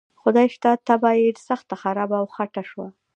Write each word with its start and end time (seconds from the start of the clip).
خدای 0.21 0.47
شته 0.55 0.69
طبعه 0.87 1.11
یې 1.21 1.29
سخته 1.47 1.75
خرابه 1.81 2.17
او 2.21 2.27
خټه 2.35 2.63
شوه. 2.69 2.87